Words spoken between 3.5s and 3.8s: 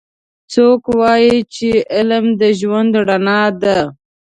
ده